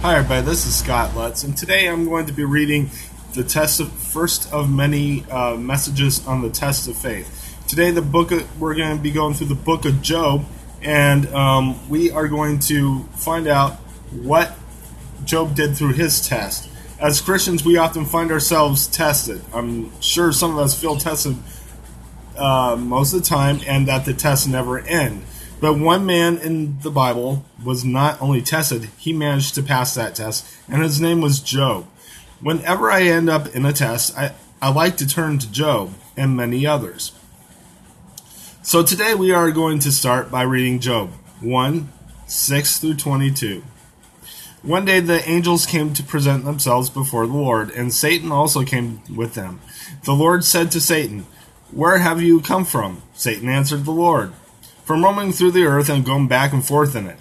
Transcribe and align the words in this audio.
Hi, 0.00 0.14
everybody. 0.14 0.46
This 0.46 0.64
is 0.64 0.76
Scott 0.76 1.16
Lutz, 1.16 1.42
and 1.42 1.56
today 1.56 1.88
I'm 1.88 2.04
going 2.04 2.26
to 2.26 2.32
be 2.32 2.44
reading 2.44 2.88
the 3.34 3.42
test 3.42 3.80
of 3.80 3.92
first 3.92 4.50
of 4.52 4.70
many 4.70 5.24
uh, 5.28 5.56
messages 5.56 6.24
on 6.24 6.40
the 6.40 6.50
test 6.50 6.86
of 6.86 6.96
faith. 6.96 7.58
Today, 7.66 7.90
the 7.90 8.00
book 8.00 8.30
of, 8.30 8.60
we're 8.60 8.76
going 8.76 8.96
to 8.96 9.02
be 9.02 9.10
going 9.10 9.34
through 9.34 9.48
the 9.48 9.56
book 9.56 9.84
of 9.84 10.00
Job, 10.00 10.44
and 10.82 11.26
um, 11.34 11.88
we 11.88 12.12
are 12.12 12.28
going 12.28 12.60
to 12.60 13.02
find 13.16 13.48
out 13.48 13.72
what 14.12 14.54
Job 15.24 15.56
did 15.56 15.76
through 15.76 15.94
his 15.94 16.24
test. 16.24 16.70
As 17.00 17.20
Christians, 17.20 17.64
we 17.64 17.76
often 17.76 18.04
find 18.04 18.30
ourselves 18.30 18.86
tested. 18.86 19.40
I'm 19.52 20.00
sure 20.00 20.30
some 20.30 20.52
of 20.52 20.58
us 20.58 20.80
feel 20.80 20.96
tested 20.96 21.34
uh, 22.36 22.76
most 22.78 23.14
of 23.14 23.22
the 23.22 23.26
time, 23.26 23.58
and 23.66 23.88
that 23.88 24.04
the 24.04 24.14
tests 24.14 24.46
never 24.46 24.78
end. 24.78 25.24
But 25.60 25.74
one 25.74 26.06
man 26.06 26.38
in 26.38 26.78
the 26.80 26.90
Bible 26.90 27.44
was 27.64 27.84
not 27.84 28.20
only 28.22 28.42
tested, 28.42 28.90
he 28.96 29.12
managed 29.12 29.56
to 29.56 29.62
pass 29.62 29.94
that 29.94 30.14
test, 30.14 30.46
and 30.68 30.82
his 30.82 31.00
name 31.00 31.20
was 31.20 31.40
Job. 31.40 31.86
Whenever 32.40 32.92
I 32.92 33.02
end 33.02 33.28
up 33.28 33.48
in 33.48 33.64
a 33.64 33.72
test, 33.72 34.16
I, 34.16 34.34
I 34.62 34.70
like 34.70 34.96
to 34.98 35.06
turn 35.06 35.38
to 35.38 35.50
Job 35.50 35.94
and 36.16 36.36
many 36.36 36.64
others. 36.64 37.10
So 38.62 38.84
today 38.84 39.14
we 39.16 39.32
are 39.32 39.50
going 39.50 39.80
to 39.80 39.90
start 39.90 40.30
by 40.30 40.42
reading 40.42 40.78
Job 40.78 41.10
1 41.40 41.92
6 42.28 42.78
through 42.78 42.94
22. 42.94 43.64
One 44.62 44.84
day 44.84 45.00
the 45.00 45.28
angels 45.28 45.66
came 45.66 45.92
to 45.94 46.02
present 46.02 46.44
themselves 46.44 46.90
before 46.90 47.26
the 47.26 47.32
Lord, 47.32 47.70
and 47.70 47.92
Satan 47.92 48.30
also 48.30 48.62
came 48.64 49.00
with 49.12 49.34
them. 49.34 49.60
The 50.04 50.12
Lord 50.12 50.44
said 50.44 50.70
to 50.72 50.80
Satan, 50.80 51.26
Where 51.72 51.98
have 51.98 52.22
you 52.22 52.40
come 52.40 52.64
from? 52.64 53.02
Satan 53.14 53.48
answered 53.48 53.84
the 53.84 53.90
Lord 53.92 54.32
from 54.88 55.04
roaming 55.04 55.32
through 55.32 55.50
the 55.50 55.66
earth 55.66 55.90
and 55.90 56.02
going 56.02 56.26
back 56.26 56.50
and 56.50 56.64
forth 56.64 56.96
in 56.96 57.06
it. 57.06 57.18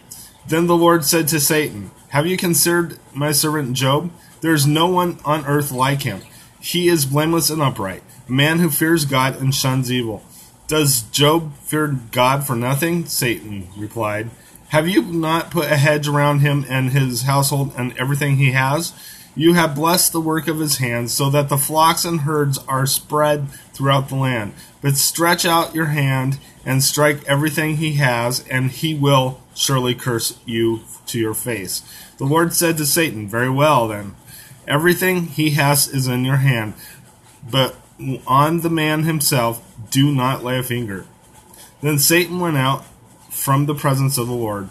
Then 0.48 0.68
the 0.68 0.78
Lord 0.78 1.04
said 1.04 1.28
to 1.28 1.40
Satan, 1.42 1.92
Have 2.12 2.26
you 2.26 2.38
considered 2.38 2.98
my 3.14 3.34
servant 3.34 3.74
Job? 3.74 4.10
There 4.40 4.54
is 4.54 4.66
no 4.66 4.88
one 4.88 5.20
on 5.26 5.46
earth 5.46 5.70
like 5.70 6.04
him. 6.04 6.22
He 6.62 6.88
is 6.88 7.06
blameless 7.06 7.50
and 7.50 7.62
upright, 7.62 8.04
a 8.30 8.32
man 8.32 8.59
who 8.59 8.70
fears 8.70 9.04
God 9.04 9.42
and 9.42 9.54
shuns 9.54 9.92
evil. 9.92 10.24
Does 10.68 11.02
Job 11.02 11.58
fear 11.58 11.88
God 12.14 12.48
for 12.48 12.56
nothing? 12.56 13.04
Satan 13.04 13.68
replied. 13.76 14.30
Have 14.70 14.88
you 14.88 15.02
not 15.02 15.52
put 15.52 15.70
a 15.70 15.76
hedge 15.76 16.08
around 16.08 16.40
him 16.40 16.66
and 16.70 16.92
his 16.92 17.24
household 17.24 17.74
and 17.78 17.98
everything 17.98 18.38
he 18.38 18.54
has? 18.54 18.94
You 19.36 19.54
have 19.56 19.76
blessed 19.76 20.14
the 20.14 20.22
work 20.22 20.48
of 20.48 20.59
his 20.59 20.78
hands, 20.78 21.14
so 21.14 21.30
that 21.30 21.48
the 21.50 21.58
flocks 21.58 22.06
and 22.06 22.22
herds 22.22 22.58
are 22.68 22.88
spread 22.88 23.52
throughout 23.74 24.09
the 24.09 24.16
land. 24.16 24.54
But 24.81 24.96
stretch 24.96 25.46
out 25.46 25.76
your 25.76 25.86
hand 25.88 26.40
and 26.68 26.84
strike 26.84 27.23
everything 27.28 27.78
he 27.78 27.94
has, 27.94 28.46
and 28.50 28.70
he 28.70 28.94
will 28.94 29.42
surely 29.56 29.96
curse 29.96 30.38
you 30.46 30.82
to 31.06 31.18
your 31.18 31.34
face. 31.34 31.82
The 32.18 32.26
Lord 32.26 32.52
said 32.54 32.76
to 32.78 32.86
Satan, 32.86 33.30
Very 33.30 33.50
well, 33.50 33.88
then. 33.88 34.16
Everything 34.68 35.28
he 35.28 35.52
has 35.52 35.88
is 35.88 36.08
in 36.08 36.26
your 36.26 36.36
hand, 36.36 36.74
but 37.50 37.78
on 38.28 38.59
the 38.59 38.70
man 38.70 39.04
himself 39.04 39.66
do 39.90 40.14
not 40.14 40.44
lay 40.44 40.59
a 40.59 40.64
finger. 40.64 41.06
Then 41.82 42.00
Satan 42.00 42.42
went 42.42 42.58
out 42.58 42.84
from 43.31 43.66
the 43.66 43.74
presence 43.74 44.18
of 44.18 44.28
the 44.28 44.34
Lord. 44.34 44.68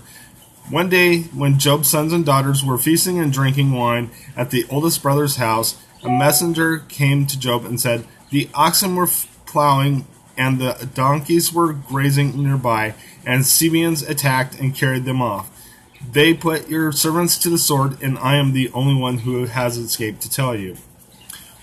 One 0.68 0.90
day, 0.90 1.22
when 1.22 1.58
Job's 1.58 1.88
sons 1.88 2.12
and 2.12 2.26
daughters 2.26 2.62
were 2.62 2.76
feasting 2.76 3.18
and 3.18 3.32
drinking 3.32 3.72
wine 3.72 4.10
at 4.36 4.50
the 4.50 4.66
oldest 4.68 5.02
brother's 5.02 5.36
house, 5.36 5.82
a 6.02 6.10
messenger 6.10 6.80
came 6.90 7.26
to 7.26 7.38
Job 7.38 7.64
and 7.64 7.80
said, 7.80 8.04
The 8.28 8.50
oxen 8.52 8.96
were 8.96 9.08
plowing 9.46 10.04
and 10.36 10.58
the 10.58 10.88
donkeys 10.94 11.52
were 11.52 11.72
grazing 11.72 12.42
nearby, 12.42 12.94
and 13.24 13.42
Sabeans 13.44 14.08
attacked 14.08 14.58
and 14.58 14.74
carried 14.74 15.04
them 15.04 15.22
off. 15.22 15.50
They 16.12 16.34
put 16.34 16.68
your 16.68 16.92
servants 16.92 17.38
to 17.38 17.50
the 17.50 17.58
sword, 17.58 18.00
and 18.02 18.18
I 18.18 18.36
am 18.36 18.52
the 18.52 18.70
only 18.72 19.00
one 19.00 19.18
who 19.18 19.46
has 19.46 19.76
escaped 19.76 20.20
to 20.22 20.30
tell 20.30 20.54
you. 20.54 20.76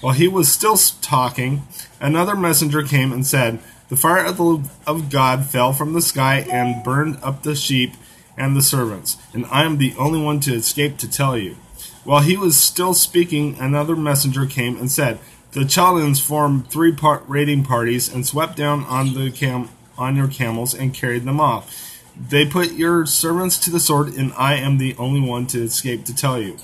While 0.01 0.13
he 0.13 0.27
was 0.27 0.51
still 0.51 0.75
talking, 1.01 1.63
another 2.01 2.35
messenger 2.35 2.83
came 2.83 3.13
and 3.13 3.25
said, 3.25 3.59
The 3.89 3.95
fire 3.95 4.25
of, 4.25 4.38
the, 4.38 4.69
of 4.85 5.09
God 5.09 5.45
fell 5.45 5.72
from 5.72 5.94
the 5.94 6.01
sky 6.01 6.45
and 6.51 6.83
burned 6.83 7.19
up 7.23 7.44
the 7.44 7.56
sheep 7.56 7.94
and 8.35 8.56
the 8.56 8.62
servants, 8.62 9.17
and 9.33 9.45
I 9.45 9.63
am 9.63 9.78
the 9.78 9.94
only 9.97 10.22
one 10.22 10.39
to 10.41 10.53
escape 10.53 10.97
to 10.97 11.09
tell 11.09 11.38
you. 11.38 11.56
While 12.03 12.22
he 12.22 12.35
was 12.35 12.57
still 12.57 12.94
speaking, 12.94 13.57
another 13.59 13.95
messenger 13.95 14.45
came 14.45 14.78
and 14.78 14.91
said, 14.91 15.19
The 15.53 15.66
Chaldeans 15.66 16.19
formed 16.19 16.68
three 16.69 16.91
part 16.91 17.24
raiding 17.28 17.64
parties 17.64 18.12
and 18.12 18.25
swept 18.25 18.58
down 18.58 18.84
on 18.86 19.14
the 19.14 19.31
cam- 19.31 19.69
on 19.97 20.16
your 20.16 20.28
camels 20.28 20.74
and 20.74 20.94
carried 20.94 21.25
them 21.25 21.40
off. 21.40 22.02
They 22.18 22.46
put 22.46 22.74
your 22.74 23.06
servants 23.06 23.59
to 23.59 23.72
the 23.72 23.80
sword, 23.80 24.16
and 24.16 24.34
I 24.34 24.56
am 24.56 24.78
the 24.78 24.96
only 24.97 25.22
one 25.22 25.46
to 25.47 25.62
escape 25.62 26.06
to 26.06 26.16
tell 26.16 26.42
you. 26.42 26.58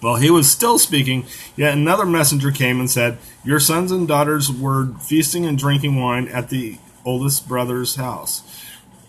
While 0.00 0.16
he 0.16 0.30
was 0.30 0.50
still 0.50 0.78
speaking, 0.78 1.26
yet 1.54 1.74
another 1.74 2.06
messenger 2.06 2.50
came 2.50 2.80
and 2.80 2.90
said, 2.90 3.18
Your 3.44 3.60
sons 3.60 3.92
and 3.92 4.08
daughters 4.08 4.50
were 4.50 4.94
feasting 5.00 5.44
and 5.44 5.58
drinking 5.58 6.00
wine 6.00 6.28
at 6.28 6.48
the 6.48 6.78
oldest 7.04 7.46
brother's 7.46 7.96
house 7.96 8.42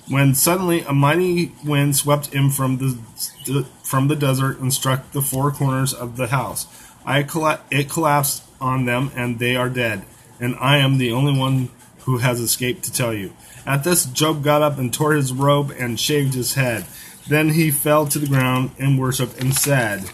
when 0.09 0.35
suddenly 0.35 0.81
a 0.81 0.93
mighty 0.93 1.53
wind 1.63 1.95
swept 1.95 2.33
in 2.33 2.49
from 2.49 2.77
the, 2.77 3.65
from 3.83 4.07
the 4.07 4.15
desert 4.15 4.59
and 4.59 4.73
struck 4.73 5.11
the 5.11 5.21
four 5.21 5.51
corners 5.51 5.93
of 5.93 6.17
the 6.17 6.27
house. 6.27 6.67
I 7.05 7.25
it 7.71 7.89
collapsed 7.89 8.52
on 8.63 8.85
them, 8.85 9.11
and 9.15 9.37
they 9.37 9.55
are 9.55 9.69
dead. 9.69 10.03
And 10.39 10.55
I 10.59 10.77
am 10.77 10.97
the 10.97 11.11
only 11.11 11.37
one 11.37 11.69
who 12.05 12.17
has 12.17 12.39
escaped 12.39 12.83
to 12.85 12.91
tell 12.91 13.13
you. 13.13 13.33
At 13.65 13.83
this, 13.83 14.05
Job 14.05 14.43
got 14.43 14.61
up 14.61 14.77
and 14.77 14.93
tore 14.93 15.13
his 15.13 15.31
robe 15.31 15.71
and 15.77 15.99
shaved 15.99 16.33
his 16.33 16.55
head. 16.55 16.85
Then 17.27 17.49
he 17.49 17.71
fell 17.71 18.07
to 18.07 18.19
the 18.19 18.27
ground 18.27 18.71
and 18.77 18.99
worshipped 18.99 19.39
and 19.39 19.53
said, 19.55 20.09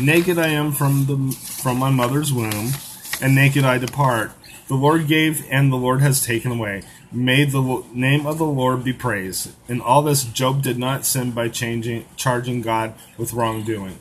Naked 0.00 0.38
I 0.38 0.48
am 0.48 0.72
from 0.72 1.06
the 1.06 1.32
from 1.32 1.78
my 1.78 1.90
mother's 1.90 2.32
womb, 2.32 2.72
and 3.20 3.34
naked 3.34 3.64
I 3.64 3.78
depart. 3.78 4.32
The 4.68 4.74
Lord 4.74 5.08
gave, 5.08 5.44
and 5.50 5.72
the 5.72 5.76
Lord 5.76 6.02
has 6.02 6.24
taken 6.24 6.52
away. 6.52 6.82
May 7.10 7.46
the 7.46 7.82
name 7.94 8.26
of 8.26 8.36
the 8.36 8.44
Lord 8.44 8.84
be 8.84 8.92
praised. 8.92 9.50
In 9.66 9.80
all 9.80 10.02
this, 10.02 10.24
Job 10.24 10.62
did 10.62 10.78
not 10.78 11.06
sin 11.06 11.30
by 11.30 11.48
changing, 11.48 12.04
charging 12.16 12.60
God 12.60 12.94
with 13.16 13.32
wrongdoing. 13.32 13.98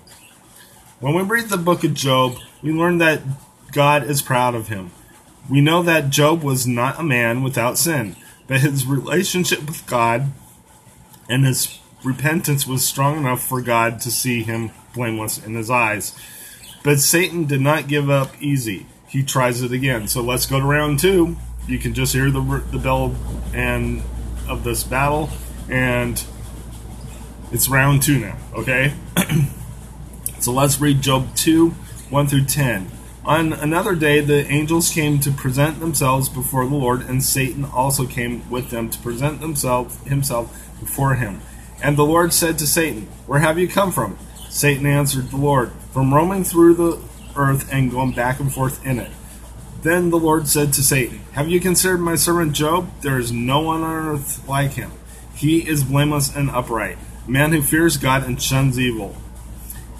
When 0.99 1.13
we 1.13 1.21
read 1.23 1.49
the 1.49 1.57
book 1.57 1.83
of 1.83 1.93
Job, 1.93 2.37
we 2.61 2.71
learn 2.71 2.97
that 2.97 3.21
God 3.71 4.03
is 4.03 4.21
proud 4.21 4.55
of 4.55 4.67
him. 4.67 4.91
We 5.49 5.61
know 5.61 5.83
that 5.83 6.09
Job 6.09 6.43
was 6.43 6.65
not 6.65 6.99
a 6.99 7.03
man 7.03 7.43
without 7.43 7.77
sin, 7.77 8.15
but 8.47 8.61
his 8.61 8.85
relationship 8.85 9.65
with 9.65 9.85
God 9.85 10.31
and 11.29 11.45
his 11.45 11.79
repentance 12.03 12.65
was 12.65 12.85
strong 12.85 13.17
enough 13.17 13.43
for 13.43 13.61
God 13.61 14.01
to 14.01 14.11
see 14.11 14.43
him 14.43 14.71
blameless 14.93 15.43
in 15.43 15.55
his 15.55 15.69
eyes. 15.69 16.17
But 16.83 16.99
Satan 16.99 17.45
did 17.45 17.61
not 17.61 17.87
give 17.87 18.09
up 18.09 18.31
easy. 18.41 18.85
He 19.07 19.23
tries 19.23 19.61
it 19.61 19.71
again. 19.71 20.07
So 20.07 20.21
let's 20.21 20.45
go 20.45 20.59
to 20.59 20.65
round 20.65 20.99
two 20.99 21.37
you 21.67 21.77
can 21.77 21.93
just 21.93 22.13
hear 22.13 22.31
the 22.31 22.41
the 22.71 22.79
bell 22.79 23.15
and 23.53 24.01
of 24.47 24.63
this 24.63 24.83
battle, 24.83 25.29
and 25.69 26.23
it's 27.51 27.67
round 27.69 28.01
two 28.01 28.19
now. 28.19 28.37
Okay, 28.53 28.93
so 30.39 30.51
let's 30.51 30.79
read 30.79 31.01
Job 31.01 31.35
two 31.35 31.69
one 32.09 32.27
through 32.27 32.45
ten. 32.45 32.91
On 33.25 33.51
another 33.51 33.93
day, 33.93 34.21
the 34.21 34.47
angels 34.47 34.89
came 34.89 35.19
to 35.19 35.31
present 35.31 35.81
themselves 35.81 36.29
before 36.29 36.65
the 36.65 36.75
Lord, 36.75 37.01
and 37.01 37.21
Satan 37.21 37.65
also 37.65 38.05
came 38.05 38.49
with 38.49 38.69
them 38.69 38.89
to 38.89 38.99
present 38.99 39.41
himself 39.41 40.01
himself 40.05 40.49
before 40.79 41.15
him. 41.15 41.41
And 41.83 41.97
the 41.97 42.05
Lord 42.05 42.33
said 42.33 42.57
to 42.59 42.67
Satan, 42.67 43.07
Where 43.25 43.39
have 43.39 43.59
you 43.59 43.67
come 43.67 43.91
from? 43.91 44.17
Satan 44.49 44.85
answered 44.85 45.29
the 45.29 45.37
Lord, 45.37 45.71
From 45.91 46.13
roaming 46.13 46.43
through 46.43 46.75
the 46.75 47.01
earth 47.35 47.71
and 47.71 47.91
going 47.91 48.13
back 48.13 48.39
and 48.39 48.51
forth 48.51 48.83
in 48.85 48.97
it. 48.97 49.11
Then 49.81 50.09
the 50.09 50.17
Lord 50.17 50.47
said 50.47 50.73
to 50.73 50.83
Satan, 50.83 51.19
Have 51.33 51.49
you 51.49 51.59
considered 51.59 51.99
my 51.99 52.15
servant 52.15 52.53
Job? 52.53 52.89
There 53.01 53.19
is 53.19 53.31
no 53.31 53.61
one 53.61 53.83
on 53.83 54.07
earth 54.07 54.47
like 54.47 54.71
him. 54.71 54.91
He 55.35 55.67
is 55.67 55.83
blameless 55.83 56.35
and 56.35 56.49
upright, 56.49 56.97
a 57.27 57.29
man 57.29 57.51
who 57.51 57.61
fears 57.61 57.97
God 57.97 58.23
and 58.23 58.41
shuns 58.41 58.79
evil. 58.79 59.15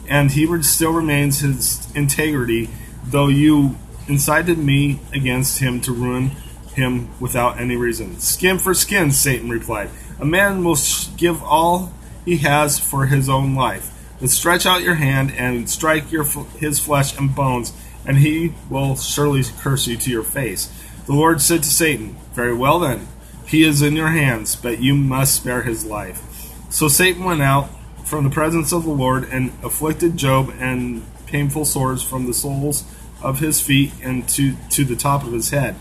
And 0.08 0.32
he 0.32 0.62
still 0.64 0.94
remains 0.94 1.40
his 1.40 1.94
integrity, 1.94 2.70
though 3.04 3.28
you 3.28 3.76
incited 4.08 4.58
me 4.58 5.00
against 5.14 5.60
him 5.60 5.82
to 5.82 5.92
ruin 5.92 6.32
him 6.74 7.10
without 7.20 7.60
any 7.60 7.76
reason. 7.76 8.20
Skin 8.20 8.58
for 8.58 8.74
skin, 8.74 9.12
Satan 9.12 9.50
replied. 9.50 9.90
A 10.20 10.26
man 10.26 10.64
will 10.64 10.78
give 11.18 11.44
all 11.44 11.92
he 12.24 12.38
has 12.38 12.80
for 12.80 13.08
his 13.08 13.28
own 13.30 13.56
life. 13.56 13.94
But 14.20 14.30
stretch 14.30 14.66
out 14.66 14.82
your 14.82 14.96
hand 14.96 15.32
and 15.32 15.70
strike 15.70 16.12
your, 16.12 16.24
his 16.24 16.80
flesh 16.80 17.18
and 17.18 17.36
bones 17.36 17.74
and 18.08 18.18
he 18.18 18.54
will 18.70 18.96
surely 18.96 19.44
curse 19.60 19.86
you 19.86 19.98
to 19.98 20.10
your 20.10 20.24
face. 20.24 20.72
The 21.06 21.14
Lord 21.14 21.42
said 21.42 21.62
to 21.64 21.70
Satan, 21.70 22.16
Very 22.34 22.54
well 22.54 22.80
then, 22.80 23.08
he 23.46 23.64
is 23.64 23.82
in 23.82 23.96
your 23.96 24.08
hands, 24.08 24.56
but 24.56 24.82
you 24.82 24.96
must 24.96 25.36
spare 25.36 25.64
his 25.64 25.86
life. 25.86 26.24
So 26.70 26.88
Satan 26.88 27.26
went 27.26 27.42
out 27.42 27.70
from 28.08 28.24
the 28.24 28.30
presence 28.30 28.72
of 28.72 28.86
the 28.86 28.90
Lord 28.90 29.26
and 29.26 29.52
afflicted 29.62 30.16
Job 30.16 30.54
and 30.60 31.04
painful 31.26 31.66
sores 31.66 32.02
from 32.02 32.26
the 32.26 32.34
soles 32.34 32.86
of 33.22 33.40
his 33.40 33.60
feet 33.60 33.92
and 34.02 34.28
to, 34.30 34.56
to 34.70 34.86
the 34.86 34.96
top 34.96 35.26
of 35.26 35.34
his 35.34 35.50
head. 35.50 35.76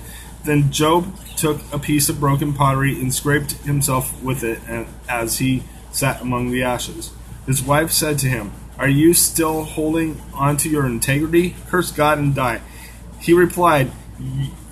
Then 0.44 0.72
Job 0.72 1.16
took 1.36 1.60
a 1.72 1.78
piece 1.78 2.08
of 2.08 2.18
broken 2.18 2.52
pottery 2.52 3.00
and 3.00 3.14
scraped 3.14 3.52
himself 3.52 4.20
with 4.22 4.42
it 4.42 4.58
as 5.08 5.38
he 5.38 5.62
sat 5.92 6.20
among 6.20 6.50
the 6.50 6.64
ashes. 6.64 7.12
His 7.46 7.62
wife 7.62 7.92
said 7.92 8.18
to 8.18 8.26
him, 8.28 8.52
Are 8.76 8.88
you 8.88 9.14
still 9.14 9.62
holding 9.62 10.20
on 10.34 10.56
to 10.58 10.68
your 10.68 10.84
integrity? 10.84 11.54
Curse 11.68 11.92
God 11.92 12.18
and 12.18 12.34
die. 12.34 12.60
He 13.20 13.34
replied, 13.34 13.92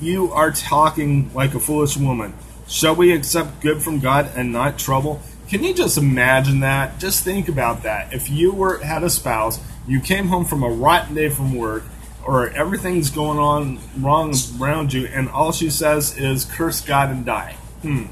You 0.00 0.32
are 0.32 0.50
talking 0.50 1.32
like 1.34 1.54
a 1.54 1.60
foolish 1.60 1.96
woman. 1.96 2.34
Shall 2.66 2.96
we 2.96 3.12
accept 3.12 3.60
good 3.60 3.80
from 3.80 4.00
God 4.00 4.30
and 4.34 4.52
not 4.52 4.76
trouble? 4.76 5.22
Can 5.48 5.62
you 5.62 5.74
just 5.74 5.98
imagine 5.98 6.60
that? 6.60 6.98
Just 6.98 7.22
think 7.22 7.48
about 7.48 7.82
that. 7.82 8.12
If 8.12 8.30
you 8.30 8.52
were 8.52 8.78
had 8.78 9.02
a 9.02 9.10
spouse, 9.10 9.60
you 9.86 10.00
came 10.00 10.28
home 10.28 10.44
from 10.44 10.62
a 10.62 10.68
rotten 10.68 11.14
day 11.14 11.28
from 11.28 11.54
work, 11.54 11.84
or 12.26 12.48
everything's 12.50 13.10
going 13.10 13.38
on 13.38 13.78
wrong 13.98 14.34
around 14.58 14.92
you, 14.92 15.06
and 15.06 15.28
all 15.28 15.52
she 15.52 15.68
says 15.68 16.16
is 16.16 16.44
curse 16.44 16.80
God 16.80 17.10
and 17.10 17.26
die. 17.26 17.56
Hmm. 17.82 18.06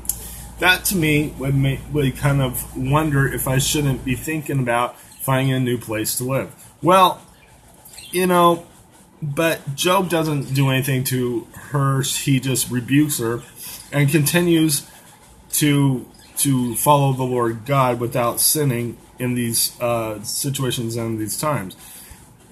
That 0.58 0.84
to 0.86 0.96
me 0.96 1.34
would 1.38 1.54
make 1.54 1.80
would 1.92 2.16
kind 2.16 2.42
of 2.42 2.76
wonder 2.76 3.26
if 3.26 3.48
I 3.48 3.58
shouldn't 3.58 4.04
be 4.04 4.14
thinking 4.14 4.58
about 4.58 4.98
finding 5.00 5.54
a 5.54 5.60
new 5.60 5.78
place 5.78 6.16
to 6.18 6.24
live. 6.24 6.54
Well, 6.82 7.22
you 8.10 8.26
know, 8.26 8.66
but 9.22 9.74
Job 9.74 10.10
doesn't 10.10 10.54
do 10.54 10.68
anything 10.68 11.04
to 11.04 11.46
her. 11.54 12.02
He 12.02 12.40
just 12.40 12.70
rebukes 12.70 13.18
her 13.18 13.42
and 13.90 14.10
continues 14.10 14.86
to 15.52 16.06
to 16.38 16.74
follow 16.76 17.12
the 17.12 17.24
Lord 17.24 17.64
God 17.64 18.00
without 18.00 18.40
sinning 18.40 18.96
in 19.18 19.34
these 19.34 19.78
uh, 19.80 20.22
situations 20.22 20.96
and 20.96 21.18
these 21.18 21.38
times. 21.38 21.76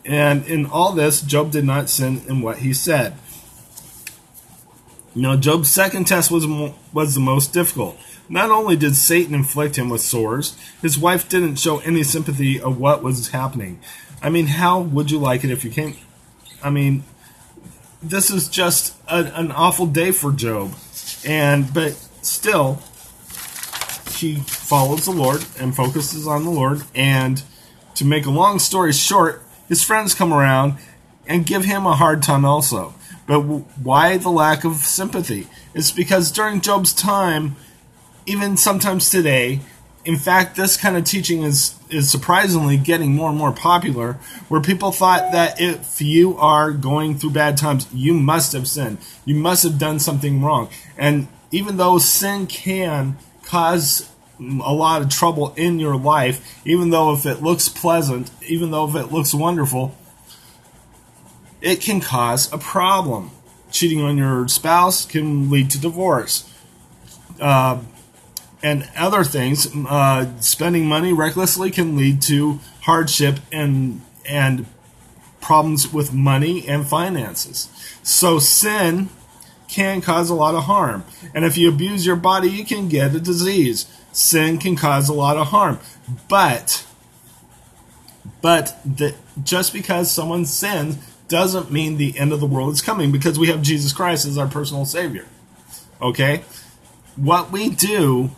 And 0.04 0.46
in 0.46 0.66
all 0.66 0.92
this, 0.92 1.20
Job 1.20 1.50
did 1.50 1.64
not 1.64 1.90
sin 1.90 2.22
in 2.28 2.40
what 2.40 2.58
he 2.58 2.72
said. 2.72 3.14
Now, 5.14 5.36
Job's 5.36 5.68
second 5.68 6.06
test 6.06 6.30
was 6.30 6.46
was 6.92 7.14
the 7.14 7.20
most 7.20 7.52
difficult. 7.52 7.98
Not 8.28 8.50
only 8.50 8.76
did 8.76 8.94
Satan 8.94 9.34
inflict 9.34 9.74
him 9.74 9.88
with 9.90 10.00
sores, 10.00 10.56
his 10.80 10.96
wife 10.96 11.28
didn't 11.28 11.56
show 11.56 11.80
any 11.80 12.04
sympathy 12.04 12.60
of 12.60 12.78
what 12.78 13.02
was 13.02 13.30
happening. 13.30 13.80
I 14.22 14.30
mean, 14.30 14.46
how 14.46 14.80
would 14.80 15.10
you 15.10 15.18
like 15.18 15.42
it 15.42 15.50
if 15.50 15.64
you 15.64 15.70
came? 15.70 15.96
I 16.62 16.70
mean, 16.70 17.02
this 18.00 18.30
is 18.30 18.48
just 18.48 18.94
a, 19.08 19.32
an 19.34 19.50
awful 19.50 19.86
day 19.86 20.12
for 20.12 20.30
Job, 20.30 20.74
and 21.26 21.72
but 21.74 21.92
still, 22.22 22.80
he 24.20 24.36
follows 24.36 25.04
the 25.04 25.10
Lord 25.10 25.44
and 25.58 25.74
focuses 25.74 26.26
on 26.26 26.44
the 26.44 26.50
Lord. 26.50 26.82
And 26.94 27.42
to 27.94 28.04
make 28.04 28.26
a 28.26 28.30
long 28.30 28.58
story 28.58 28.92
short, 28.92 29.42
his 29.68 29.82
friends 29.82 30.14
come 30.14 30.32
around 30.32 30.78
and 31.26 31.46
give 31.46 31.64
him 31.64 31.86
a 31.86 31.94
hard 31.94 32.22
time 32.22 32.44
also. 32.44 32.94
But 33.26 33.40
why 33.40 34.16
the 34.16 34.30
lack 34.30 34.64
of 34.64 34.76
sympathy? 34.76 35.46
It's 35.74 35.92
because 35.92 36.32
during 36.32 36.60
Job's 36.60 36.92
time, 36.92 37.56
even 38.26 38.56
sometimes 38.56 39.10
today, 39.10 39.60
in 40.04 40.16
fact, 40.16 40.56
this 40.56 40.76
kind 40.76 40.96
of 40.96 41.04
teaching 41.04 41.42
is 41.42 41.74
is 41.90 42.10
surprisingly 42.10 42.76
getting 42.76 43.14
more 43.14 43.28
and 43.28 43.38
more 43.38 43.52
popular. 43.52 44.14
Where 44.48 44.60
people 44.60 44.92
thought 44.92 45.32
that 45.32 45.60
if 45.60 46.00
you 46.00 46.36
are 46.38 46.72
going 46.72 47.18
through 47.18 47.30
bad 47.30 47.56
times, 47.56 47.86
you 47.92 48.14
must 48.14 48.52
have 48.52 48.66
sinned, 48.66 48.98
you 49.24 49.34
must 49.34 49.62
have 49.62 49.78
done 49.78 49.98
something 49.98 50.42
wrong. 50.42 50.68
And 50.96 51.28
even 51.50 51.76
though 51.76 51.98
sin 51.98 52.46
can 52.46 53.18
cause 53.50 54.08
a 54.38 54.72
lot 54.72 55.02
of 55.02 55.08
trouble 55.08 55.52
in 55.56 55.78
your 55.78 55.96
life, 55.96 56.60
even 56.64 56.90
though 56.90 57.12
if 57.12 57.26
it 57.26 57.42
looks 57.42 57.68
pleasant, 57.68 58.30
even 58.46 58.70
though 58.70 58.88
if 58.88 58.94
it 58.94 59.12
looks 59.12 59.34
wonderful, 59.34 59.94
it 61.60 61.80
can 61.80 62.00
cause 62.00 62.50
a 62.52 62.58
problem. 62.58 63.32
Cheating 63.70 64.00
on 64.00 64.16
your 64.16 64.48
spouse 64.48 65.04
can 65.04 65.50
lead 65.50 65.70
to 65.70 65.80
divorce. 65.80 66.48
Uh, 67.40 67.80
and 68.62 68.88
other 68.96 69.24
things, 69.24 69.74
uh, 69.74 70.40
spending 70.40 70.86
money 70.86 71.12
recklessly 71.12 71.70
can 71.70 71.96
lead 71.96 72.22
to 72.22 72.60
hardship 72.82 73.40
and 73.50 74.00
and 74.28 74.66
problems 75.40 75.92
with 75.92 76.12
money 76.12 76.68
and 76.68 76.86
finances. 76.86 77.68
So 78.02 78.38
sin 78.38 79.08
can 79.70 80.00
cause 80.00 80.28
a 80.30 80.34
lot 80.34 80.54
of 80.54 80.64
harm. 80.64 81.04
And 81.34 81.44
if 81.44 81.56
you 81.56 81.68
abuse 81.68 82.04
your 82.04 82.16
body, 82.16 82.50
you 82.50 82.64
can 82.64 82.88
get 82.88 83.14
a 83.14 83.20
disease. 83.20 83.86
Sin 84.12 84.58
can 84.58 84.76
cause 84.76 85.08
a 85.08 85.14
lot 85.14 85.36
of 85.36 85.48
harm. 85.48 85.78
But 86.28 86.84
but 88.42 88.78
the, 88.84 89.14
just 89.42 89.72
because 89.72 90.10
someone 90.10 90.44
sins 90.44 90.96
doesn't 91.28 91.70
mean 91.70 91.96
the 91.96 92.18
end 92.18 92.32
of 92.32 92.40
the 92.40 92.46
world 92.46 92.72
is 92.72 92.82
coming 92.82 93.12
because 93.12 93.38
we 93.38 93.48
have 93.48 93.62
Jesus 93.62 93.92
Christ 93.92 94.26
as 94.26 94.36
our 94.36 94.48
personal 94.48 94.84
savior. 94.84 95.26
Okay? 96.02 96.42
What 97.16 97.52
we 97.52 97.70
do 97.70 98.30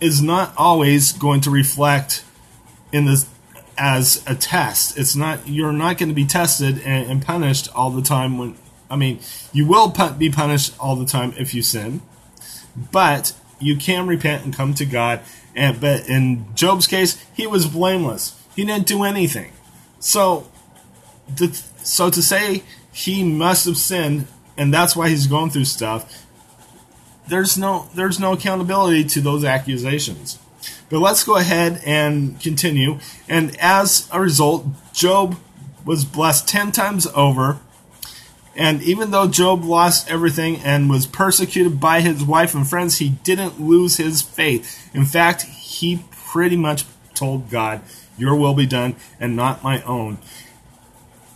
is 0.00 0.20
not 0.20 0.52
always 0.56 1.12
going 1.12 1.40
to 1.42 1.50
reflect 1.50 2.24
in 2.90 3.04
this 3.04 3.28
as 3.78 4.22
a 4.26 4.34
test. 4.34 4.98
It's 4.98 5.14
not 5.14 5.46
you're 5.46 5.72
not 5.72 5.98
going 5.98 6.08
to 6.08 6.14
be 6.14 6.26
tested 6.26 6.80
and, 6.84 7.10
and 7.10 7.24
punished 7.24 7.68
all 7.74 7.90
the 7.90 8.02
time 8.02 8.38
when 8.38 8.56
I 8.92 8.96
mean, 8.96 9.20
you 9.54 9.66
will 9.66 9.88
be 10.18 10.28
punished 10.28 10.74
all 10.78 10.96
the 10.96 11.06
time 11.06 11.32
if 11.38 11.54
you 11.54 11.62
sin, 11.62 12.02
but 12.92 13.32
you 13.58 13.76
can 13.76 14.06
repent 14.06 14.44
and 14.44 14.54
come 14.54 14.74
to 14.74 14.84
God. 14.84 15.20
And 15.56 15.80
but 15.80 16.06
in 16.08 16.54
Job's 16.54 16.86
case, 16.86 17.16
he 17.34 17.46
was 17.46 17.66
blameless. 17.66 18.38
He 18.54 18.66
didn't 18.66 18.86
do 18.86 19.02
anything. 19.02 19.52
So, 19.98 20.46
the, 21.34 21.58
so 21.82 22.10
to 22.10 22.20
say 22.20 22.64
he 22.92 23.24
must 23.24 23.64
have 23.64 23.78
sinned, 23.78 24.26
and 24.58 24.74
that's 24.74 24.94
why 24.94 25.08
he's 25.08 25.26
going 25.26 25.50
through 25.50 25.64
stuff. 25.64 26.26
There's 27.28 27.56
no 27.56 27.88
there's 27.94 28.20
no 28.20 28.34
accountability 28.34 29.04
to 29.04 29.22
those 29.22 29.42
accusations. 29.42 30.38
But 30.90 30.98
let's 30.98 31.24
go 31.24 31.36
ahead 31.36 31.80
and 31.86 32.38
continue. 32.40 32.98
And 33.26 33.56
as 33.58 34.06
a 34.12 34.20
result, 34.20 34.66
Job 34.92 35.38
was 35.86 36.04
blessed 36.04 36.46
ten 36.46 36.72
times 36.72 37.06
over 37.14 37.58
and 38.54 38.82
even 38.82 39.10
though 39.10 39.28
Job 39.28 39.64
lost 39.64 40.10
everything 40.10 40.56
and 40.56 40.90
was 40.90 41.06
persecuted 41.06 41.80
by 41.80 42.00
his 42.00 42.22
wife 42.22 42.54
and 42.54 42.68
friends, 42.68 42.98
he 42.98 43.10
didn't 43.10 43.60
lose 43.60 43.96
his 43.96 44.20
faith. 44.20 44.90
In 44.94 45.04
fact, 45.04 45.42
he 45.42 46.04
pretty 46.10 46.56
much 46.56 46.84
told 47.14 47.50
God, 47.50 47.80
Your 48.18 48.36
will 48.36 48.54
be 48.54 48.66
done 48.66 48.96
and 49.18 49.34
not 49.34 49.62
my 49.62 49.82
own. 49.82 50.18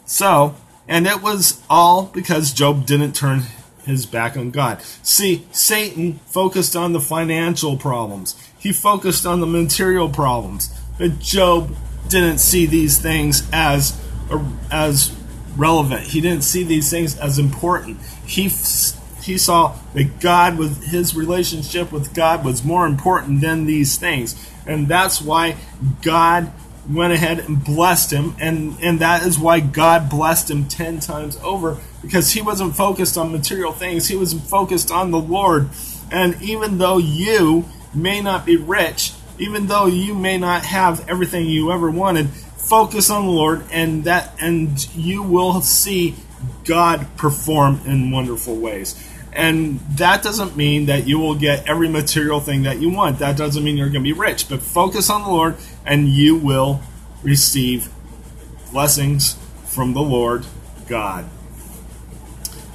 So, 0.04 0.56
and 0.86 1.06
it 1.06 1.22
was 1.22 1.62
all 1.70 2.04
because 2.06 2.52
Job 2.52 2.86
didn't 2.86 3.14
turn 3.14 3.42
his 3.84 4.04
back 4.04 4.36
on 4.36 4.50
God. 4.50 4.82
See, 5.02 5.46
Satan 5.52 6.14
focused 6.26 6.76
on 6.76 6.92
the 6.92 7.00
financial 7.00 7.76
problems, 7.76 8.36
he 8.58 8.72
focused 8.72 9.24
on 9.24 9.40
the 9.40 9.46
material 9.46 10.08
problems. 10.08 10.72
But 10.98 11.18
Job 11.18 11.76
didn't 12.08 12.38
see 12.38 12.66
these 12.66 12.98
things 12.98 13.48
as, 13.52 14.00
as 14.70 15.15
relevant. 15.56 16.02
He 16.02 16.20
didn't 16.20 16.44
see 16.44 16.62
these 16.62 16.90
things 16.90 17.16
as 17.18 17.38
important. 17.38 17.98
He 18.26 18.50
he 19.22 19.38
saw 19.38 19.76
that 19.94 20.20
God 20.20 20.56
with 20.56 20.84
his 20.84 21.16
relationship 21.16 21.90
with 21.90 22.14
God 22.14 22.44
was 22.44 22.64
more 22.64 22.86
important 22.86 23.40
than 23.40 23.66
these 23.66 23.98
things. 23.98 24.36
And 24.66 24.86
that's 24.86 25.20
why 25.20 25.56
God 26.02 26.52
went 26.88 27.12
ahead 27.12 27.40
and 27.40 27.64
blessed 27.64 28.12
him 28.12 28.36
and 28.38 28.76
and 28.80 29.00
that 29.00 29.26
is 29.26 29.36
why 29.36 29.58
God 29.58 30.08
blessed 30.08 30.48
him 30.48 30.68
10 30.68 31.00
times 31.00 31.36
over 31.42 31.78
because 32.00 32.30
he 32.30 32.40
wasn't 32.40 32.76
focused 32.76 33.18
on 33.18 33.32
material 33.32 33.72
things. 33.72 34.06
He 34.06 34.16
was 34.16 34.32
focused 34.32 34.92
on 34.92 35.10
the 35.10 35.18
Lord. 35.18 35.70
And 36.12 36.40
even 36.40 36.78
though 36.78 36.98
you 36.98 37.64
may 37.92 38.20
not 38.20 38.46
be 38.46 38.56
rich, 38.56 39.12
even 39.38 39.66
though 39.66 39.86
you 39.86 40.14
may 40.14 40.38
not 40.38 40.64
have 40.64 41.08
everything 41.08 41.46
you 41.46 41.72
ever 41.72 41.90
wanted, 41.90 42.28
focus 42.68 43.10
on 43.10 43.26
the 43.26 43.32
Lord, 43.32 43.64
and 43.70 44.04
that 44.04 44.36
and 44.40 44.94
you 44.94 45.22
will 45.22 45.60
see 45.60 46.16
God 46.64 47.06
perform 47.16 47.80
in 47.86 48.10
wonderful 48.10 48.56
ways. 48.56 49.02
And 49.32 49.80
that 49.98 50.22
doesn't 50.22 50.56
mean 50.56 50.86
that 50.86 51.06
you 51.06 51.18
will 51.18 51.34
get 51.34 51.68
every 51.68 51.88
material 51.88 52.40
thing 52.40 52.62
that 52.62 52.80
you 52.80 52.88
want. 52.88 53.18
That 53.18 53.36
doesn't 53.36 53.62
mean 53.62 53.76
you're 53.76 53.90
going 53.90 54.02
to 54.02 54.14
be 54.14 54.18
rich. 54.18 54.48
But 54.48 54.62
focus 54.62 55.10
on 55.10 55.22
the 55.22 55.28
Lord, 55.28 55.56
and 55.84 56.08
you 56.08 56.36
will 56.36 56.80
receive 57.22 57.90
blessings 58.72 59.36
from 59.66 59.92
the 59.92 60.00
Lord 60.00 60.46
God. 60.88 61.28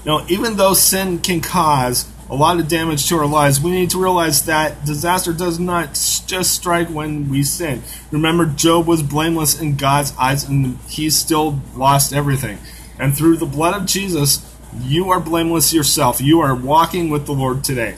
Now, 0.06 0.26
even 0.30 0.56
though 0.58 0.74
sin 0.74 1.20
can 1.20 1.42
cause 1.42 2.11
a 2.32 2.36
lot 2.36 2.58
of 2.62 2.70
damage 2.70 3.10
to 3.10 3.18
our 3.18 3.28
lives, 3.28 3.60
we 3.60 3.72
need 3.72 3.90
to 3.90 4.02
realize 4.02 4.46
that 4.46 4.86
disaster 4.86 5.34
does 5.34 5.60
not 5.60 5.94
just 6.26 6.54
strike 6.54 6.88
when 6.88 7.30
we 7.30 7.44
sin. 7.44 7.84
Remember, 8.10 8.46
Job 8.46 8.88
was 8.88 9.04
blameless 9.04 9.60
in 9.60 9.76
God's 9.76 10.14
eyes 10.18 10.48
and 10.48 10.78
he 10.88 11.10
still 11.10 11.60
lost 11.76 12.14
everything. 12.14 12.58
And 12.98 13.16
through 13.16 13.36
the 13.36 13.46
blood 13.46 13.76
of 13.76 13.86
Jesus, 13.86 14.48
you 14.80 15.10
are 15.10 15.20
blameless 15.20 15.74
yourself. 15.74 16.22
You 16.22 16.40
are 16.40 16.56
walking 16.56 17.10
with 17.10 17.26
the 17.26 17.34
Lord 17.34 17.66
today. 17.66 17.98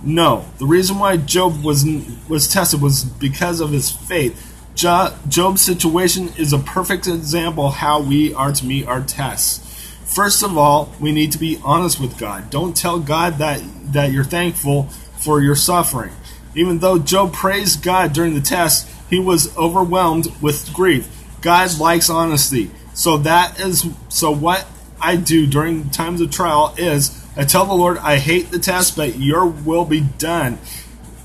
No, 0.00 0.44
the 0.58 0.66
reason 0.66 1.00
why 1.00 1.16
Job 1.16 1.64
was 1.64 1.84
was 2.28 2.46
tested 2.46 2.80
was 2.80 3.02
because 3.02 3.60
of 3.60 3.70
his 3.72 3.90
faith. 3.90 4.52
Job's 4.76 5.62
situation 5.62 6.28
is 6.38 6.52
a 6.52 6.58
perfect 6.58 7.08
example 7.08 7.70
how 7.70 8.00
we 8.00 8.32
are 8.34 8.52
to 8.52 8.64
meet 8.64 8.86
our 8.86 9.00
tests. 9.02 9.65
First 10.06 10.42
of 10.42 10.56
all, 10.56 10.94
we 11.00 11.12
need 11.12 11.32
to 11.32 11.38
be 11.38 11.60
honest 11.62 12.00
with 12.00 12.16
God. 12.16 12.48
Don't 12.48 12.76
tell 12.76 13.00
God 13.00 13.38
that, 13.38 13.60
that 13.92 14.12
you're 14.12 14.24
thankful 14.24 14.84
for 15.18 15.42
your 15.42 15.56
suffering. 15.56 16.12
Even 16.54 16.78
though 16.78 16.98
Job 16.98 17.34
praised 17.34 17.82
God 17.82 18.12
during 18.12 18.34
the 18.34 18.40
test, 18.40 18.88
he 19.10 19.18
was 19.18 19.54
overwhelmed 19.58 20.28
with 20.40 20.72
grief. 20.72 21.08
God 21.42 21.78
likes 21.78 22.08
honesty. 22.08 22.70
So 22.94 23.18
that 23.18 23.60
is 23.60 23.86
so 24.08 24.30
what 24.30 24.66
I 25.00 25.16
do 25.16 25.46
during 25.46 25.90
times 25.90 26.20
of 26.20 26.30
trial 26.30 26.74
is 26.78 27.22
I 27.36 27.44
tell 27.44 27.66
the 27.66 27.74
Lord 27.74 27.98
I 27.98 28.16
hate 28.16 28.50
the 28.50 28.58
test, 28.58 28.96
but 28.96 29.18
your 29.18 29.46
will 29.46 29.84
be 29.84 30.00
done. 30.00 30.58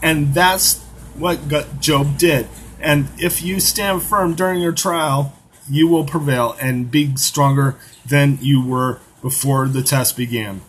And 0.02 0.34
that's 0.34 0.82
what 1.16 1.40
Job 1.80 2.18
did. 2.18 2.48
And 2.80 3.08
if 3.18 3.42
you 3.42 3.60
stand 3.60 4.04
firm 4.04 4.36
during 4.36 4.60
your 4.60 4.74
trial, 4.74 5.34
you 5.70 5.88
will 5.88 6.06
prevail 6.06 6.56
and 6.60 6.92
be 6.92 7.16
stronger 7.16 7.76
than 8.06 8.38
you 8.42 8.66
were 8.66 9.00
before 9.22 9.68
the 9.68 9.82
test 9.82 10.18
began. 10.18 10.62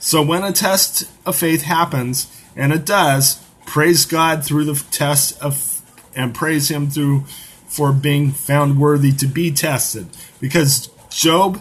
So 0.00 0.22
when 0.22 0.44
a 0.44 0.52
test 0.52 1.10
of 1.26 1.36
faith 1.36 1.62
happens, 1.62 2.32
and 2.54 2.72
it 2.72 2.84
does, 2.84 3.44
praise 3.66 4.04
God 4.04 4.44
through 4.44 4.64
the 4.64 4.84
test 4.90 5.40
of 5.42 5.82
and 6.14 6.34
praise 6.34 6.70
him 6.70 6.90
through 6.90 7.24
for 7.68 7.92
being 7.92 8.32
found 8.32 8.80
worthy 8.80 9.12
to 9.12 9.26
be 9.26 9.52
tested 9.52 10.08
because 10.40 10.88
Job 11.10 11.60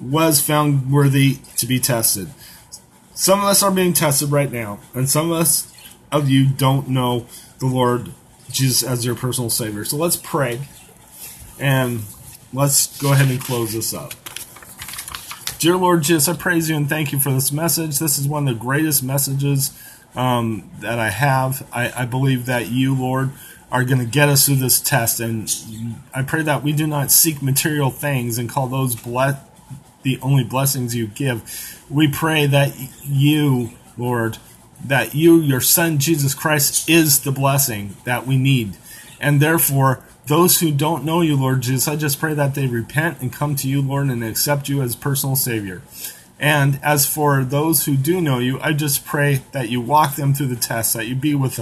was 0.00 0.40
found 0.40 0.90
worthy 0.90 1.38
to 1.56 1.66
be 1.66 1.78
tested. 1.78 2.28
Some 3.14 3.40
of 3.40 3.44
us 3.44 3.62
are 3.62 3.70
being 3.70 3.92
tested 3.92 4.32
right 4.32 4.50
now, 4.50 4.80
and 4.94 5.08
some 5.08 5.30
of 5.30 5.38
us 5.38 5.72
of 6.10 6.28
you 6.28 6.46
don't 6.46 6.88
know 6.88 7.26
the 7.58 7.66
Lord 7.66 8.12
Jesus 8.50 8.82
as 8.82 9.04
your 9.04 9.14
personal 9.14 9.50
Savior. 9.50 9.84
So 9.84 9.96
let's 9.96 10.16
pray 10.16 10.62
and 11.62 12.02
let's 12.52 13.00
go 13.00 13.12
ahead 13.12 13.30
and 13.30 13.40
close 13.40 13.72
this 13.72 13.94
up. 13.94 14.12
Dear 15.60 15.76
Lord 15.76 16.02
Jesus, 16.02 16.28
I 16.28 16.36
praise 16.36 16.68
you 16.68 16.76
and 16.76 16.88
thank 16.88 17.12
you 17.12 17.20
for 17.20 17.30
this 17.30 17.52
message. 17.52 18.00
This 18.00 18.18
is 18.18 18.26
one 18.26 18.48
of 18.48 18.54
the 18.54 18.60
greatest 18.60 19.04
messages 19.04 19.70
um, 20.16 20.68
that 20.80 20.98
I 20.98 21.10
have. 21.10 21.66
I, 21.72 22.02
I 22.02 22.04
believe 22.04 22.46
that 22.46 22.68
you, 22.68 22.96
Lord, 22.96 23.30
are 23.70 23.84
going 23.84 24.00
to 24.00 24.04
get 24.04 24.28
us 24.28 24.46
through 24.46 24.56
this 24.56 24.80
test. 24.80 25.20
And 25.20 25.48
I 26.12 26.22
pray 26.22 26.42
that 26.42 26.64
we 26.64 26.72
do 26.72 26.88
not 26.88 27.12
seek 27.12 27.40
material 27.40 27.90
things 27.90 28.38
and 28.38 28.50
call 28.50 28.66
those 28.66 28.96
ble- 28.96 29.38
the 30.02 30.18
only 30.20 30.42
blessings 30.42 30.96
you 30.96 31.06
give. 31.06 31.86
We 31.88 32.08
pray 32.08 32.46
that 32.46 32.74
you, 33.04 33.70
Lord, 33.96 34.38
that 34.84 35.14
you, 35.14 35.36
your 35.36 35.60
Son, 35.60 35.98
Jesus 35.98 36.34
Christ, 36.34 36.90
is 36.90 37.20
the 37.20 37.30
blessing 37.30 37.94
that 38.04 38.26
we 38.26 38.36
need. 38.36 38.76
And 39.20 39.40
therefore, 39.40 40.02
those 40.26 40.60
who 40.60 40.70
don't 40.70 41.04
know 41.04 41.20
you, 41.20 41.36
Lord 41.36 41.62
Jesus, 41.62 41.88
I 41.88 41.96
just 41.96 42.20
pray 42.20 42.34
that 42.34 42.54
they 42.54 42.66
repent 42.66 43.20
and 43.20 43.32
come 43.32 43.56
to 43.56 43.68
you, 43.68 43.82
Lord, 43.82 44.08
and 44.08 44.22
accept 44.22 44.68
you 44.68 44.80
as 44.80 44.94
personal 44.94 45.36
Savior. 45.36 45.82
And 46.38 46.80
as 46.82 47.06
for 47.06 47.44
those 47.44 47.86
who 47.86 47.96
do 47.96 48.20
know 48.20 48.38
you, 48.38 48.60
I 48.60 48.72
just 48.72 49.04
pray 49.04 49.42
that 49.52 49.68
you 49.68 49.80
walk 49.80 50.16
them 50.16 50.34
through 50.34 50.48
the 50.48 50.56
test, 50.56 50.94
that 50.94 51.06
you 51.06 51.14
be 51.14 51.34
with 51.34 51.56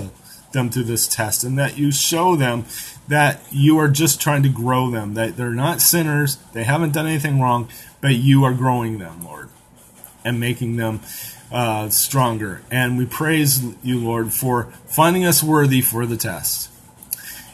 them 0.53 0.71
through 0.71 0.85
this 0.85 1.09
test, 1.09 1.45
and 1.45 1.59
that 1.59 1.79
you 1.79 1.91
show 1.93 2.37
them 2.37 2.65
that 3.09 3.41
you 3.51 3.79
are 3.79 3.89
just 3.89 4.21
trying 4.21 4.43
to 4.43 4.49
grow 4.49 4.91
them, 4.91 5.15
that 5.15 5.37
they're 5.37 5.51
not 5.51 5.81
sinners, 5.81 6.37
they 6.53 6.65
haven't 6.65 6.93
done 6.93 7.07
anything 7.07 7.41
wrong, 7.41 7.69
but 8.01 8.15
you 8.15 8.45
are 8.45 8.55
growing 8.55 8.99
them, 8.99 9.25
Lord, 9.25 9.49
and 10.25 10.39
making 10.39 10.77
them 10.77 11.01
uh, 11.51 11.89
stronger. 11.89 12.63
And 12.71 12.97
we 12.97 13.07
praise 13.07 13.63
you, 13.83 13.99
Lord, 13.99 14.33
for 14.33 14.65
finding 14.87 15.25
us 15.25 15.43
worthy 15.43 15.81
for 15.81 16.07
the 16.07 16.17
test. 16.17 16.71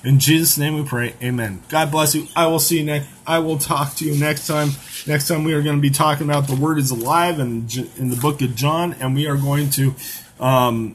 In 0.06 0.20
Jesus' 0.20 0.56
name 0.56 0.74
we 0.74 0.84
pray. 0.84 1.14
Amen. 1.20 1.64
God 1.68 1.90
bless 1.90 2.14
you. 2.14 2.28
I 2.36 2.46
will 2.46 2.60
see 2.60 2.78
you 2.78 2.84
next. 2.84 3.08
I 3.26 3.40
will 3.40 3.58
talk 3.58 3.96
to 3.96 4.04
you 4.04 4.16
next 4.16 4.46
time. 4.46 4.68
Next 5.04 5.26
time 5.26 5.42
we 5.42 5.52
are 5.52 5.62
going 5.62 5.74
to 5.74 5.82
be 5.82 5.90
talking 5.90 6.30
about 6.30 6.46
the 6.46 6.54
Word 6.54 6.78
is 6.78 6.92
alive 6.92 7.40
in, 7.40 7.66
in 7.96 8.10
the 8.10 8.18
book 8.22 8.40
of 8.40 8.54
John, 8.54 8.92
and 9.00 9.16
we 9.16 9.26
are 9.26 9.36
going 9.36 9.68
to 9.70 9.96
um, 10.38 10.94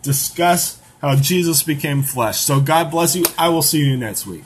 discuss 0.00 0.80
how 1.02 1.14
Jesus 1.14 1.62
became 1.62 2.02
flesh. 2.02 2.40
So 2.40 2.58
God 2.58 2.90
bless 2.90 3.14
you. 3.14 3.26
I 3.36 3.50
will 3.50 3.60
see 3.60 3.80
you 3.80 3.98
next 3.98 4.26
week. 4.26 4.44